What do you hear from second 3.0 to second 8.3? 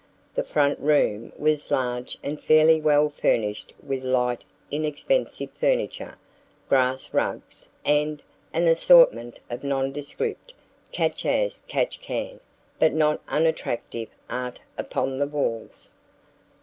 furnished with light inexpensive furniture, grass rugs and